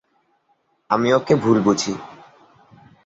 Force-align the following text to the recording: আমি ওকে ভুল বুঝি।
আমি 0.89 1.09
ওকে 1.13 1.33
ভুল 1.35 1.57
বুঝি। 1.61 1.93